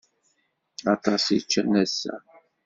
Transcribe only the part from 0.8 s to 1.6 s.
Aṭas i